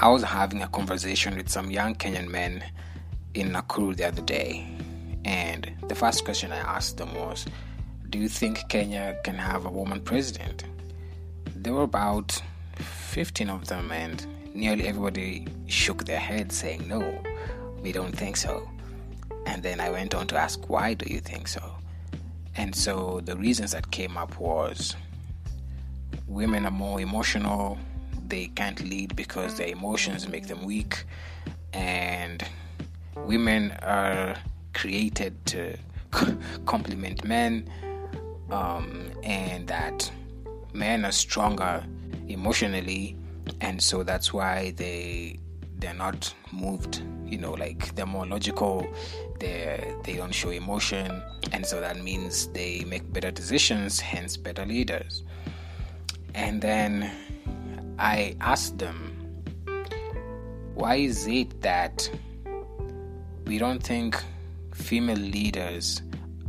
I 0.00 0.08
was 0.08 0.22
having 0.22 0.62
a 0.62 0.68
conversation 0.68 1.36
with 1.36 1.48
some 1.48 1.72
young 1.72 1.96
Kenyan 1.96 2.28
men 2.28 2.62
in 3.34 3.50
Nakuru 3.50 3.96
the 3.96 4.06
other 4.06 4.22
day, 4.22 4.64
and 5.24 5.72
the 5.88 5.94
first 5.96 6.24
question 6.24 6.52
I 6.52 6.58
asked 6.58 6.98
them 6.98 7.12
was, 7.16 7.46
Do 8.08 8.20
you 8.20 8.28
think 8.28 8.68
Kenya 8.68 9.18
can 9.24 9.34
have 9.34 9.66
a 9.66 9.70
woman 9.70 10.00
president? 10.00 10.62
There 11.56 11.72
were 11.72 11.82
about 11.82 12.40
15 12.76 13.50
of 13.50 13.66
them, 13.66 13.90
and 13.90 14.24
nearly 14.54 14.86
everybody 14.86 15.48
shook 15.66 16.04
their 16.04 16.20
head, 16.20 16.52
saying, 16.52 16.86
No, 16.86 17.20
we 17.82 17.90
don't 17.90 18.16
think 18.16 18.36
so. 18.36 18.70
And 19.46 19.64
then 19.64 19.80
I 19.80 19.90
went 19.90 20.14
on 20.14 20.28
to 20.28 20.36
ask, 20.36 20.68
Why 20.68 20.94
do 20.94 21.12
you 21.12 21.18
think 21.18 21.48
so? 21.48 21.74
And 22.54 22.72
so 22.72 23.20
the 23.24 23.36
reasons 23.36 23.72
that 23.72 23.90
came 23.90 24.16
up 24.16 24.38
was 24.38 24.94
women 26.28 26.66
are 26.66 26.70
more 26.70 27.00
emotional, 27.00 27.78
they 28.28 28.48
can't 28.48 28.80
lead 28.88 29.16
because 29.16 29.56
their 29.56 29.68
emotions 29.68 30.28
make 30.28 30.46
them 30.46 30.64
weak. 30.64 31.04
And 31.72 32.42
women 33.16 33.72
are 33.82 34.36
created 34.74 35.44
to 35.46 35.76
complement 36.66 37.24
men 37.24 37.68
um, 38.50 39.10
and 39.22 39.66
that 39.68 40.10
men 40.72 41.04
are 41.04 41.12
stronger 41.12 41.84
emotionally 42.28 43.16
and 43.60 43.82
so 43.82 44.02
that's 44.02 44.32
why 44.32 44.72
they 44.76 45.38
they're 45.78 45.94
not 45.94 46.32
moved 46.52 47.02
you 47.26 47.38
know 47.38 47.52
like 47.52 47.94
they're 47.94 48.06
more 48.06 48.26
logical 48.26 48.86
they 49.40 49.94
they 50.04 50.14
don't 50.14 50.32
show 50.34 50.50
emotion 50.50 51.22
and 51.52 51.64
so 51.64 51.80
that 51.80 52.02
means 52.02 52.48
they 52.48 52.84
make 52.84 53.10
better 53.12 53.30
decisions 53.30 54.00
hence 54.00 54.36
better 54.36 54.66
leaders. 54.66 55.22
And 56.34 56.60
then 56.60 57.10
I 57.98 58.36
asked 58.40 58.78
them, 58.78 59.14
why 60.74 60.96
is 60.96 61.26
it 61.26 61.60
that 61.62 62.08
we 63.44 63.58
don't 63.58 63.82
think 63.82 64.22
female 64.72 65.16
leaders 65.16 66.02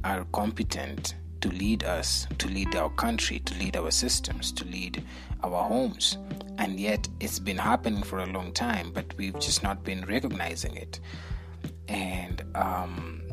are 0.03 0.25
competent 0.31 1.16
to 1.42 1.50
lead 1.50 1.83
us, 1.83 2.27
to 2.38 2.47
lead 2.47 2.75
our 2.75 2.92
country, 2.92 3.39
to 3.39 3.55
lead 3.55 3.77
our 3.77 3.89
systems, 3.89 4.52
to 4.52 4.66
lead 4.66 5.03
our 5.44 5.64
homes? 5.64 6.17
And 6.59 6.80
yet 6.80 7.08
it's 7.20 7.39
been 7.39 7.58
happening 7.58 8.03
for 8.03 8.20
a 8.20 8.27
long 8.27 8.52
time, 8.52 8.92
but 8.94 9.16
we've 9.17 9.39
just 9.39 9.64
not 9.64 9.83
been 9.83 10.05
recognizing 10.05 10.75
it. 10.75 11.00
And 11.88 12.44
um, 12.53 13.23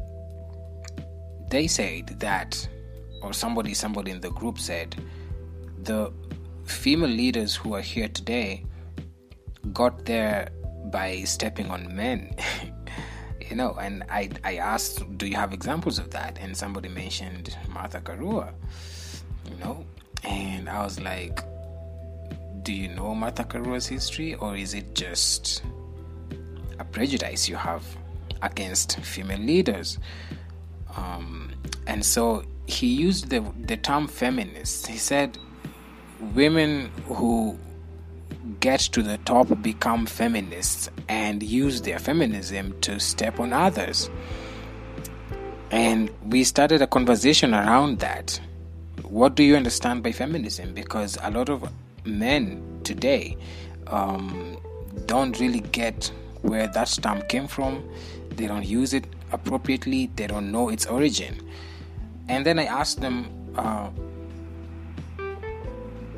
they 1.51 1.67
said 1.67 2.19
that, 2.21 2.67
or 3.21 3.35
somebody, 3.35 3.75
somebody 3.75 4.13
in 4.13 4.21
the 4.23 4.31
group 4.31 4.59
said, 4.59 4.97
the 5.83 6.13
female 6.67 7.11
leaders 7.11 7.55
who 7.55 7.75
are 7.75 7.81
here 7.81 8.09
today 8.09 8.65
got 9.73 10.05
there 10.05 10.51
by 10.87 11.23
stepping 11.25 11.71
on 11.71 11.95
men. 11.95 12.35
you 13.51 13.57
know, 13.57 13.77
and 13.81 14.05
I, 14.11 14.31
I 14.45 14.57
asked, 14.57 15.19
do 15.19 15.27
you 15.27 15.37
have 15.37 15.53
examples 15.53 15.99
of 15.99 16.11
that? 16.11 16.39
And 16.41 16.57
somebody 16.57 16.89
mentioned 16.89 17.57
Martha 17.69 18.01
Karua, 18.01 18.53
you 19.51 19.57
know, 19.59 19.85
and 20.25 20.69
I 20.69 20.83
was 20.83 21.01
like, 21.01 21.41
do 22.63 22.73
you 22.73 22.89
know 22.89 23.15
Martha 23.15 23.45
Karua's 23.45 23.87
history, 23.87 24.35
or 24.35 24.57
is 24.57 24.75
it 24.75 24.95
just 24.95 25.63
a 26.81 26.85
prejudice 26.85 27.49
you 27.49 27.55
have 27.55 27.85
against 28.43 28.99
female 29.01 29.39
leaders? 29.39 29.99
Um, 30.97 31.53
and 31.87 32.05
so 32.05 32.45
he 32.67 32.89
used 32.89 33.31
the, 33.31 33.45
the 33.61 33.77
term 33.77 34.09
feminist. 34.09 34.89
He 34.89 34.99
said, 34.99 35.39
women 36.35 36.91
who 37.07 37.59
get 38.61 38.81
to 38.81 39.03
the 39.03 39.19
top 39.19 39.49
become 39.63 40.07
feminists 40.07 40.89
and 41.09 41.43
use 41.43 41.83
their 41.83 41.99
feminism 41.99 42.79
to 42.81 42.99
step 43.01 43.41
on 43.41 43.53
others. 43.53 44.11
And 45.71 46.11
we 46.25 46.45
started 46.45 46.81
a 46.83 46.87
conversation 46.87 47.55
around 47.55 47.99
that. 47.99 48.41
What 49.03 49.35
do 49.35 49.43
you 49.43 49.57
understand 49.57 50.03
by 50.03 50.13
feminism? 50.13 50.75
Because 50.75 51.19
a 51.23 51.31
lot 51.31 51.49
of 51.49 51.71
men 52.05 52.81
today 52.85 53.37
um, 53.89 54.59
don't 55.07 55.39
really 55.41 55.61
get 55.61 56.11
where 56.43 56.69
that 56.69 56.89
term 57.03 57.23
came 57.29 57.47
from. 57.47 57.89
They 58.31 58.47
don't 58.47 58.65
use 58.65 58.95
it 58.95 59.07
appropriately. 59.33 60.11
They 60.17 60.27
don't 60.27 60.53
know 60.53 60.69
its 60.69 60.87
origin. 60.87 61.41
And 62.29 62.45
then 62.47 62.59
I 62.59 62.65
asked 62.65 63.01
them, 63.01 63.29
uh, 63.57 63.91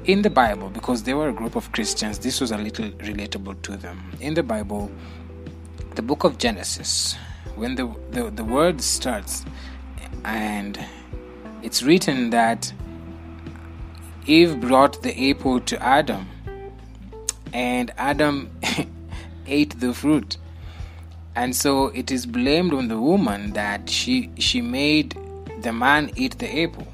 in 0.08 0.22
the 0.22 0.30
Bible, 0.30 0.70
because 0.70 1.02
they 1.02 1.12
were 1.12 1.28
a 1.28 1.32
group 1.34 1.54
of 1.54 1.70
Christians, 1.70 2.18
this 2.18 2.40
was 2.40 2.50
a 2.50 2.56
little 2.56 2.86
relatable 2.92 3.60
to 3.60 3.76
them. 3.76 4.10
In 4.20 4.32
the 4.32 4.42
Bible, 4.42 4.90
the 5.96 6.02
book 6.02 6.24
of 6.24 6.38
Genesis, 6.38 7.14
when 7.56 7.74
the, 7.74 7.94
the, 8.10 8.30
the 8.30 8.42
word 8.42 8.80
starts, 8.80 9.44
and 10.24 10.82
it's 11.62 11.82
written 11.82 12.30
that 12.30 12.72
Eve 14.24 14.58
brought 14.62 15.02
the 15.02 15.30
apple 15.30 15.60
to 15.60 15.80
Adam, 15.82 16.26
and 17.52 17.90
Adam 17.98 18.50
ate 19.46 19.78
the 19.78 19.92
fruit. 19.92 20.38
And 21.36 21.54
so 21.54 21.88
it 21.88 22.10
is 22.10 22.24
blamed 22.24 22.72
on 22.72 22.88
the 22.88 22.98
woman 22.98 23.52
that 23.52 23.88
she 23.90 24.30
she 24.38 24.60
made 24.60 25.16
the 25.60 25.72
man 25.72 26.10
eat 26.16 26.38
the 26.38 26.62
apple 26.64 26.88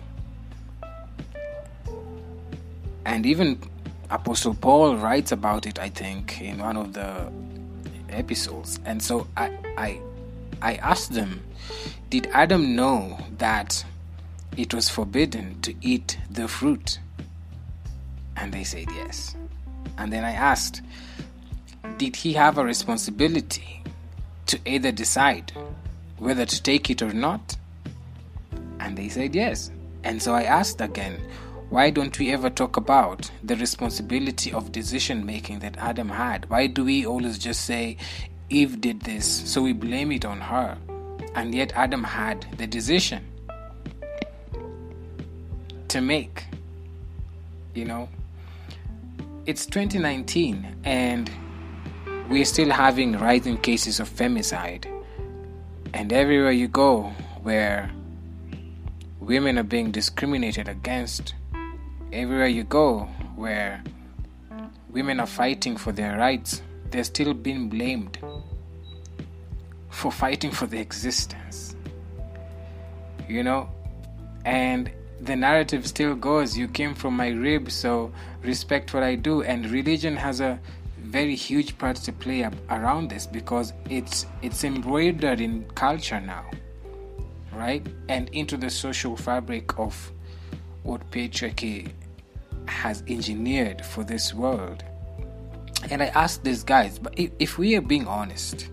and 3.04 3.26
even 3.26 3.60
Apostle 4.10 4.54
Paul 4.54 4.96
writes 4.96 5.32
about 5.32 5.66
it, 5.66 5.78
I 5.78 5.88
think, 5.88 6.40
in 6.40 6.58
one 6.58 6.76
of 6.76 6.92
the 6.92 7.30
episodes. 8.10 8.78
And 8.84 9.02
so 9.02 9.26
I, 9.36 9.50
I, 9.76 10.00
I 10.62 10.74
asked 10.76 11.12
them, 11.12 11.42
did 12.10 12.28
Adam 12.32 12.76
know 12.76 13.18
that 13.38 13.84
it 14.56 14.72
was 14.72 14.88
forbidden 14.88 15.60
to 15.62 15.74
eat 15.80 16.18
the 16.30 16.48
fruit? 16.48 16.98
And 18.36 18.52
they 18.52 18.64
said 18.64 18.86
yes. 18.94 19.36
And 19.98 20.12
then 20.12 20.24
I 20.24 20.32
asked, 20.32 20.82
did 21.98 22.16
he 22.16 22.32
have 22.34 22.58
a 22.58 22.64
responsibility 22.64 23.82
to 24.46 24.58
either 24.64 24.92
decide 24.92 25.52
whether 26.18 26.46
to 26.46 26.62
take 26.62 26.90
it 26.90 27.02
or 27.02 27.12
not? 27.12 27.56
And 28.80 28.96
they 28.96 29.08
said 29.08 29.34
yes. 29.34 29.70
And 30.02 30.22
so 30.22 30.34
I 30.34 30.42
asked 30.42 30.80
again, 30.80 31.20
why 31.74 31.90
don't 31.90 32.16
we 32.20 32.30
ever 32.30 32.48
talk 32.48 32.76
about 32.76 33.28
the 33.42 33.56
responsibility 33.56 34.52
of 34.52 34.70
decision 34.70 35.26
making 35.26 35.58
that 35.58 35.76
Adam 35.78 36.08
had? 36.08 36.48
Why 36.48 36.68
do 36.68 36.84
we 36.84 37.04
always 37.04 37.36
just 37.36 37.64
say 37.64 37.96
Eve 38.48 38.80
did 38.80 39.00
this, 39.00 39.26
so 39.26 39.60
we 39.60 39.72
blame 39.72 40.12
it 40.12 40.24
on 40.24 40.40
her? 40.40 40.78
And 41.34 41.52
yet 41.52 41.72
Adam 41.74 42.04
had 42.04 42.46
the 42.58 42.68
decision 42.68 43.26
to 45.88 46.00
make. 46.00 46.44
You 47.74 47.86
know, 47.86 48.08
it's 49.44 49.66
2019 49.66 50.76
and 50.84 51.28
we're 52.30 52.44
still 52.44 52.70
having 52.70 53.18
rising 53.18 53.58
cases 53.58 53.98
of 53.98 54.08
femicide. 54.08 54.86
And 55.92 56.12
everywhere 56.12 56.52
you 56.52 56.68
go 56.68 57.12
where 57.42 57.90
women 59.18 59.58
are 59.58 59.64
being 59.64 59.90
discriminated 59.90 60.68
against, 60.68 61.34
everywhere 62.14 62.46
you 62.46 62.64
go 62.64 63.08
where 63.36 63.82
women 64.90 65.18
are 65.18 65.26
fighting 65.26 65.76
for 65.76 65.92
their 65.92 66.16
rights, 66.16 66.62
they're 66.90 67.04
still 67.04 67.34
being 67.34 67.68
blamed 67.68 68.18
for 69.90 70.12
fighting 70.12 70.52
for 70.52 70.66
their 70.66 70.80
existence. 70.80 71.74
You 73.28 73.42
know? 73.42 73.68
And 74.44 74.90
the 75.20 75.34
narrative 75.34 75.86
still 75.86 76.14
goes 76.14 76.56
you 76.56 76.68
came 76.68 76.94
from 76.94 77.16
my 77.16 77.28
rib, 77.28 77.70
so 77.70 78.12
respect 78.42 78.94
what 78.94 79.02
I 79.02 79.16
do. 79.16 79.42
And 79.42 79.68
religion 79.70 80.16
has 80.16 80.40
a 80.40 80.60
very 80.98 81.34
huge 81.34 81.76
part 81.78 81.96
to 81.96 82.12
play 82.12 82.48
around 82.70 83.08
this 83.08 83.26
because 83.26 83.72
it's 83.90 84.26
it's 84.42 84.64
embroidered 84.64 85.40
in 85.40 85.64
culture 85.74 86.18
now 86.18 86.44
right 87.52 87.86
and 88.08 88.28
into 88.30 88.56
the 88.56 88.70
social 88.70 89.14
fabric 89.14 89.78
of 89.78 90.10
what 90.82 91.08
patriarchy 91.10 91.92
has 92.66 93.02
engineered 93.08 93.84
for 93.84 94.04
this 94.04 94.34
world. 94.34 94.84
And 95.90 96.02
I 96.02 96.06
asked 96.06 96.44
these 96.44 96.62
guys, 96.62 96.98
but 96.98 97.14
if, 97.16 97.30
if 97.38 97.58
we 97.58 97.76
are 97.76 97.80
being 97.80 98.06
honest, 98.06 98.68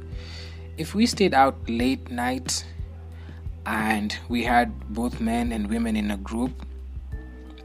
if 0.77 0.95
we 0.95 1.05
stayed 1.05 1.33
out 1.33 1.57
late 1.69 2.09
night 2.09 2.65
and 3.65 4.17
we 4.29 4.43
had 4.43 4.79
both 4.93 5.19
men 5.19 5.51
and 5.51 5.69
women 5.69 5.95
in 5.95 6.11
a 6.11 6.17
group, 6.17 6.65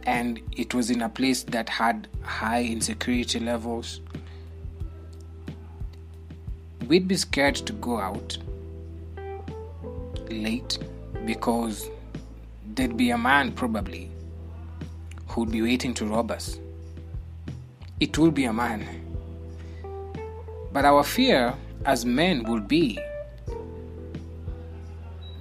and 0.03 0.41
it 0.57 0.75
was 0.75 0.91
in 0.91 1.03
a 1.03 1.09
place 1.09 1.43
that 1.45 1.69
had 1.69 2.09
high 2.23 2.63
insecurity 2.63 3.41
levels, 3.41 4.01
we'd 6.87 7.09
be 7.09 7.17
scared 7.17 7.57
to 7.57 7.73
go 7.75 7.99
out 7.99 8.39
late 10.31 10.79
because 11.25 11.89
there'd 12.75 12.97
be 12.97 13.11
a 13.11 13.19
man 13.19 13.53
probably 13.53 14.11
who 15.37 15.43
would 15.43 15.51
be 15.51 15.61
waiting 15.61 15.93
to 15.93 16.07
rob 16.07 16.31
us. 16.31 16.59
It 18.01 18.17
will 18.17 18.31
be 18.31 18.45
a 18.45 18.55
man. 18.55 18.87
But 20.73 20.87
our 20.87 21.05
fear 21.05 21.53
as 21.85 22.07
men 22.07 22.43
would 22.45 22.67
be 22.67 22.99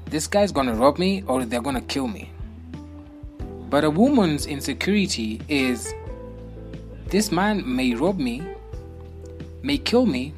this 0.08 0.28
guy's 0.28 0.52
gonna 0.52 0.74
rob 0.74 1.00
me 1.00 1.24
or 1.28 1.46
they're 1.46 1.62
gonna 1.62 1.80
kill 1.80 2.10
me. 2.10 2.30
But 3.70 3.86
a 3.86 3.90
woman's 3.90 4.46
insecurity 4.46 5.40
is 5.48 5.94
this 7.08 7.32
man 7.32 7.64
may 7.66 7.94
rob 7.96 8.20
me, 8.20 8.44
may 9.64 9.78
kill 9.78 10.06
me, 10.06 10.34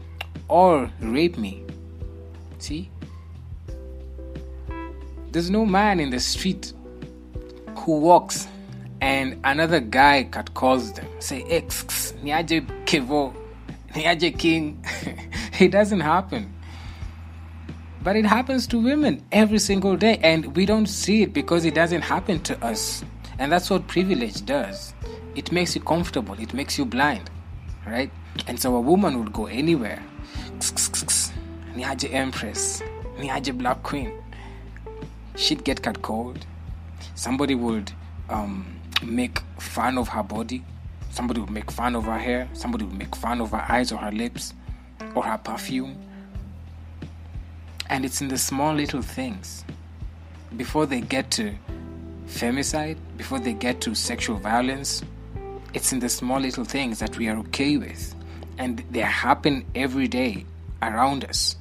or 0.49 0.91
rape 1.01 1.39
me. 1.39 1.63
See? 2.59 2.91
There's 5.31 5.49
no 5.49 5.65
man 5.65 5.99
in 5.99 6.11
the 6.11 6.19
street 6.19 6.73
who 7.75 7.99
walks 7.99 8.47
and 9.01 9.39
another 9.43 9.79
guy 9.79 10.23
cat 10.23 10.53
calls 10.53 10.93
them, 10.93 11.07
say, 11.19 11.43
X, 11.43 12.13
niaje 12.23 12.65
kevo, 12.85 13.33
niaje 13.91 14.37
king. 14.37 14.83
it 15.59 15.69
doesn't 15.69 15.99
happen. 16.01 16.53
But 18.03 18.15
it 18.15 18.25
happens 18.25 18.67
to 18.67 18.79
women 18.79 19.23
every 19.31 19.59
single 19.59 19.97
day, 19.97 20.17
and 20.23 20.55
we 20.55 20.65
don't 20.65 20.87
see 20.87 21.23
it 21.23 21.33
because 21.33 21.65
it 21.65 21.75
doesn't 21.75 22.03
happen 22.03 22.39
to 22.43 22.65
us. 22.65 23.03
And 23.39 23.51
that's 23.51 23.69
what 23.69 23.87
privilege 23.87 24.45
does 24.45 24.93
it 25.37 25.51
makes 25.51 25.75
you 25.75 25.81
comfortable, 25.81 26.33
it 26.39 26.53
makes 26.53 26.77
you 26.79 26.85
blind, 26.85 27.29
right? 27.85 28.11
And 28.47 28.59
so 28.59 28.75
a 28.75 28.81
woman 28.81 29.19
would 29.19 29.31
go 29.31 29.45
anywhere. 29.45 30.03
Niaje 31.75 32.11
Empress, 32.11 32.81
Niaje 33.17 33.55
Black 33.55 33.83
Queen. 33.83 34.11
She'd 35.35 35.63
get 35.63 35.83
cut 35.83 36.01
cold. 36.01 36.45
Somebody 37.13 37.53
would 37.53 37.91
um, 38.29 38.65
make 39.03 39.39
fun 39.59 39.97
of 39.97 40.07
her 40.09 40.23
body. 40.23 40.63
Somebody 41.11 41.39
would 41.41 41.49
make 41.49 41.71
fun 41.71 41.95
of 41.95 42.05
her 42.05 42.17
hair. 42.17 42.47
Somebody 42.53 42.85
would 42.85 42.97
make 42.97 43.15
fun 43.15 43.41
of 43.41 43.51
her 43.51 43.65
eyes 43.69 43.91
or 43.91 43.97
her 43.97 44.11
lips 44.11 44.53
or 45.15 45.23
her 45.23 45.37
perfume. 45.37 45.97
And 47.89 48.05
it's 48.05 48.21
in 48.21 48.27
the 48.27 48.37
small 48.37 48.73
little 48.73 49.01
things. 49.01 49.63
Before 50.55 50.85
they 50.85 51.01
get 51.01 51.31
to 51.31 51.55
femicide, 52.27 52.97
before 53.15 53.39
they 53.39 53.53
get 53.53 53.81
to 53.81 53.95
sexual 53.95 54.37
violence, 54.37 55.03
it's 55.73 55.91
in 55.93 55.99
the 55.99 56.09
small 56.09 56.39
little 56.39 56.65
things 56.65 56.99
that 56.99 57.17
we 57.17 57.27
are 57.27 57.37
okay 57.37 57.77
with. 57.77 58.15
And 58.57 58.83
they 58.91 59.01
happen 59.01 59.65
every 59.75 60.07
day 60.07 60.45
around 60.81 61.25
us. 61.25 61.55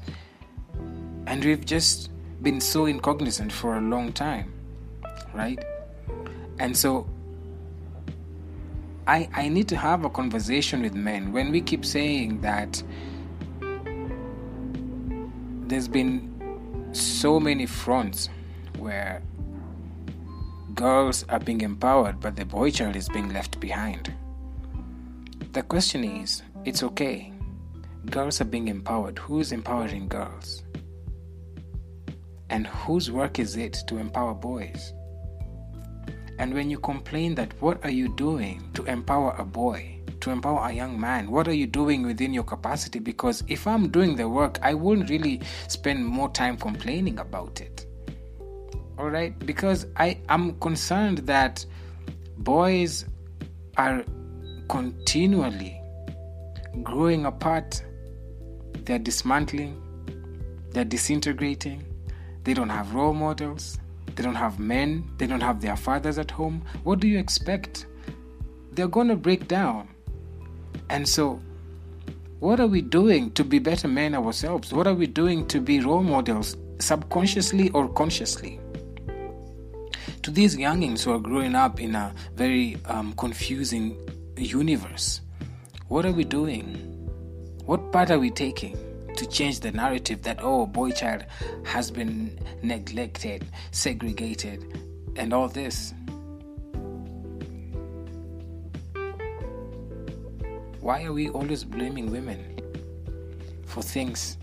And 1.27 1.45
we've 1.45 1.65
just 1.65 2.11
been 2.43 2.61
so 2.61 2.87
incognizant 2.87 3.53
for 3.53 3.77
a 3.77 3.81
long 3.81 4.13
time, 4.13 4.53
right? 5.35 5.63
And 6.59 6.77
so 6.77 7.07
I, 9.07 9.29
I 9.33 9.49
need 9.49 9.69
to 9.69 9.77
have 9.77 10.05
a 10.05 10.11
conversation 10.11 10.83
with 10.83 10.95
men 10.95 11.33
when 11.33 11.53
we 11.53 11.61
keep 11.61 11.85
saying 11.85 12.41
that 12.41 12.83
there's 15.69 15.87
been 15.87 16.91
so 16.93 17.39
many 17.39 17.67
fronts 17.67 18.29
where 18.79 19.23
girls 20.75 21.25
are 21.29 21.39
being 21.39 21.61
empowered, 21.61 22.21
but 22.21 22.35
the 22.35 22.45
boy 22.45 22.71
child 22.71 22.97
is 22.97 23.09
being 23.09 23.33
left 23.33 23.61
behind. 23.61 24.13
The 25.53 25.63
question 25.63 26.03
is 26.03 26.43
it's 26.65 26.83
okay. 26.83 27.33
Girls 28.11 28.41
are 28.41 28.45
being 28.45 28.69
empowered. 28.69 29.19
Who's 29.19 29.53
empowering 29.53 30.09
girls? 30.09 30.65
And 32.51 32.67
whose 32.67 33.11
work 33.11 33.39
is 33.39 33.57
it 33.57 33.79
to 33.87 33.99
empower 33.99 34.35
boys? 34.35 34.93
And 36.39 36.53
when 36.55 36.71
you 36.71 36.79
complain 36.79 37.35
that 37.37 37.53
what 37.61 37.85
are 37.85 37.91
you 37.91 38.09
doing 38.09 38.71
to 38.75 38.85
empower 38.85 39.35
a 39.39 39.45
boy, 39.45 40.01
to 40.21 40.31
empower 40.31 40.69
a 40.69 40.73
young 40.73 41.01
man, 41.01 41.31
what 41.31 41.49
are 41.49 41.55
you 41.55 41.67
doing 41.67 42.03
within 42.03 42.33
your 42.33 42.45
capacity? 42.45 42.99
Because 42.99 43.43
if 43.49 43.67
I'm 43.67 43.89
doing 43.89 44.17
the 44.17 44.29
work, 44.29 44.59
I 44.63 44.75
wouldn't 44.75 45.11
really 45.11 45.41
spend 45.69 46.05
more 46.05 46.29
time 46.31 46.57
complaining 46.57 47.19
about 47.19 47.61
it. 47.61 47.87
All 48.99 49.11
right? 49.11 49.39
Because 49.41 49.87
i 49.97 50.19
am 50.29 50.59
concerned 50.61 51.19
that 51.19 51.65
boys 52.39 53.07
are 53.77 54.05
continually 54.69 55.81
growing 56.83 57.27
apart. 57.27 57.83
They're 58.85 58.99
dismantling 58.99 59.83
they're 60.77 60.85
disintegrating 60.85 61.83
they 62.45 62.53
don't 62.53 62.69
have 62.69 62.95
role 62.95 63.15
models 63.15 63.79
they 64.17 64.23
don't 64.23 64.35
have 64.35 64.59
men 64.59 65.09
they 65.19 65.27
don't 65.27 65.43
have 65.43 65.61
their 65.61 65.77
fathers 65.77 66.19
at 66.19 66.31
home 66.31 66.63
what 66.83 67.01
do 67.01 67.09
you 67.09 67.19
expect? 67.19 67.87
They're 68.73 68.89
going 68.89 69.09
to 69.09 69.17
break 69.17 69.49
down. 69.49 69.89
And 70.91 71.09
so 71.09 71.41
what 72.41 72.61
are 72.61 72.67
we 72.67 72.83
doing 72.83 73.31
to 73.33 73.45
be 73.45 73.59
better 73.59 73.89
men 73.89 74.15
ourselves? 74.15 74.73
What 74.73 74.87
are 74.87 74.95
we 74.95 75.07
doing 75.07 75.47
to 75.49 75.61
be 75.61 75.81
role 75.81 76.03
models 76.03 76.57
subconsciously 76.79 77.71
or 77.71 77.89
consciously? 77.89 78.61
To 80.23 80.31
these 80.31 80.57
youngins 80.57 81.03
who 81.03 81.13
are 81.13 81.19
growing 81.19 81.55
up 81.55 81.81
in 81.81 81.95
a 81.95 82.15
very 82.35 82.77
um, 82.87 83.13
confusing 83.15 83.97
universe, 84.37 85.21
what 85.89 86.05
are 86.05 86.13
we 86.13 86.25
doing? 86.25 86.75
What 87.65 87.93
part 87.93 88.11
are 88.11 88.19
we 88.19 88.31
taking 88.31 88.77
to 89.17 89.27
change 89.27 89.61
the 89.61 89.73
narrative 89.73 90.23
that, 90.23 90.39
oh, 90.43 90.67
boy 90.67 90.91
child 90.91 91.25
has 91.65 91.91
been 91.91 92.39
neglected, 92.63 93.47
segregated, 93.71 94.79
and 95.17 95.33
all 95.33 95.49
this? 95.49 95.95
Why 100.81 101.05
are 101.05 101.13
we 101.13 101.31
always 101.31 101.65
blaming 101.65 102.13
women 102.13 102.61
for 103.65 103.83
things 103.83 104.39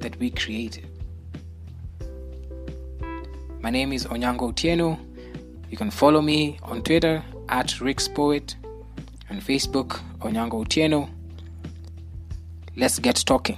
that 0.00 0.18
we 0.18 0.30
created? 0.30 0.88
My 3.60 3.70
name 3.70 3.92
is 3.92 4.06
Onyango 4.06 4.52
Otieno. 4.52 4.98
You 5.70 5.76
can 5.76 5.90
follow 5.90 6.22
me 6.22 6.58
on 6.62 6.82
Twitter 6.82 7.22
at 7.48 7.68
RixPoet 7.68 8.54
and 9.28 9.42
Facebook 9.42 10.00
Onyango 10.20 10.64
Otieno. 10.64 11.08
Let's 12.76 12.98
get 12.98 13.16
talking. 13.16 13.56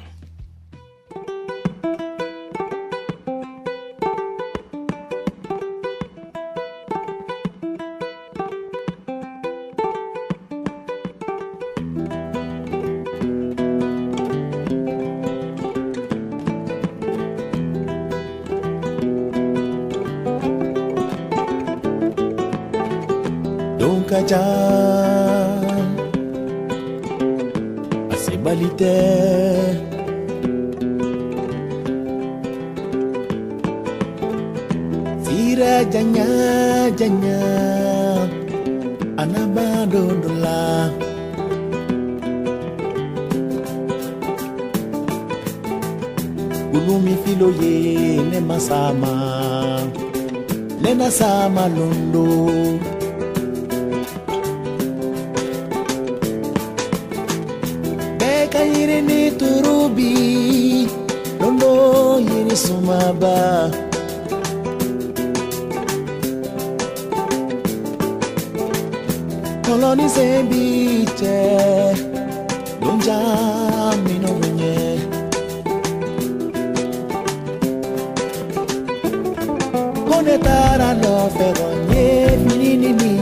kajan 24.09 25.08
asebalite 28.49 28.97
sira 35.25 35.85
janya 35.93 36.29
janya 36.99 37.41
anabadondola 39.23 40.61
gulumi 46.73 47.15
filo 47.23 47.49
ye 47.61 48.23
ne 48.31 48.41
masama 48.41 49.15
nena 50.83 51.11
sama 51.11 51.69
londo 51.77 52.27
Merhaba 63.13 63.71
Kolonize 69.65 70.43
bite 70.51 71.95
Nunca 72.81 73.19
mino 74.05 74.29
venye 74.41 74.99
Konetara 80.09 80.93
lo 81.03 81.29
fegonye 81.37 82.37
Nini 82.47 82.77
nini. 82.93 83.18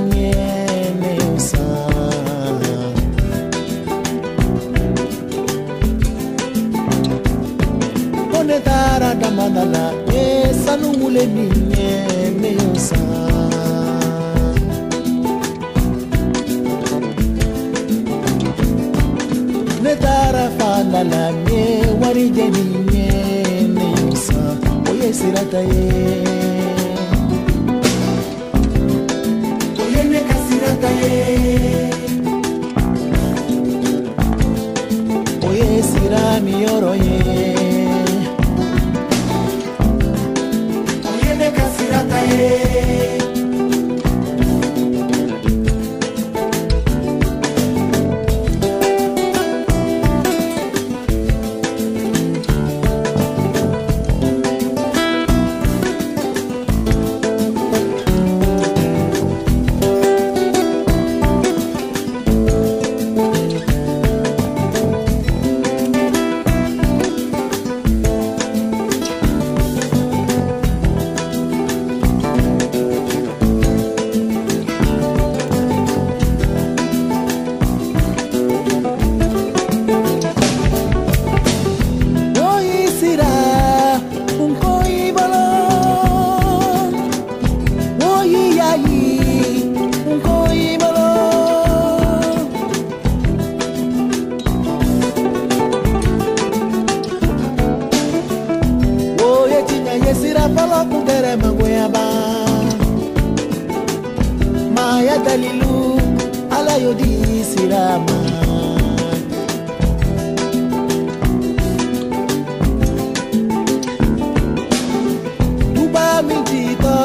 mara 8.87 9.15
damadala 9.21 9.85
esanu 10.23 10.89
wule 11.01 11.25
ni 11.35 11.45
nyene 11.71 12.51
osa 12.73 13.01
ne 19.85 19.93
tara 20.05 20.45
fandala 20.59 21.23
nye 21.45 21.65
ni 22.55 22.65
nyene 22.93 23.87
osa 24.13 24.41
oye 24.91 25.09
sirata 25.19 25.61
oye 29.85 30.03
ne 30.13 30.21
oye 35.49 35.69
mi 36.45 36.53
yoro 36.65 36.93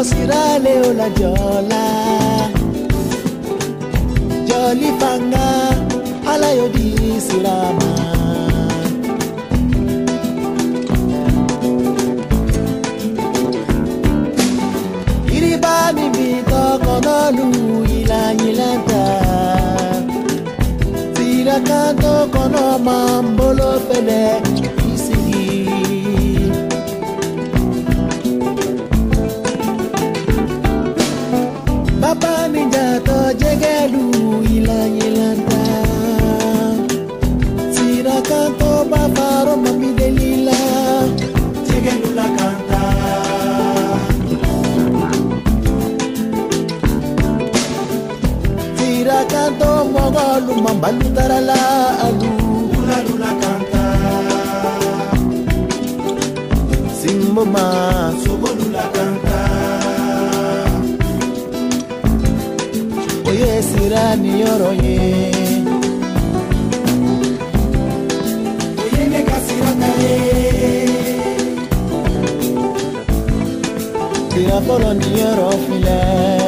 sirale 0.03 0.73
ola 0.89 1.07
jola 1.19 1.83
joli 4.49 4.89
fanga 4.99 5.47
alayodi 6.31 6.87
sirama 7.27 7.91
iriba 15.35 15.75
mimi 15.95 16.29
tọkọlọlu 16.51 17.47
ilayilata 17.97 19.03
tiraka 21.15 21.81
tọkọlọ 22.03 22.65
ma 22.85 22.97
kono 23.11 23.29
bolo 23.37 23.69
fẹlẹ. 23.87 24.60
an 50.91 50.99
tarala 51.15 51.59
adu 52.05 52.31
duladula 52.71 53.31
kanta 53.41 53.83
simmoma 56.99 57.65
sogodula 58.23 58.83
kanta 58.95 59.39
oye 63.29 63.51
sira 63.69 64.03
niyɔrɔ 64.23 64.69
ye 64.83 64.97
oye 68.83 69.01
ne 69.11 69.19
ka 69.27 69.37
sira 69.47 69.71
ta 69.81 69.91
ye. 70.03 70.17
sira 74.31 74.57
fɔlɔ 74.65 74.89
niyɔrɔ 75.01 75.49
filɛ. 75.65 76.40